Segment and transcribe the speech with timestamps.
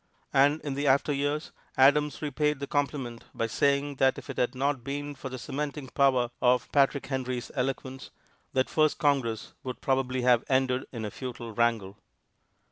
[0.33, 4.83] And in after years Adams repaid the compliment by saying that if it had not
[4.83, 8.09] been for the cementing power of Patrick Henry's eloquence,
[8.53, 11.99] that first Congress probably would have ended in a futile wrangle.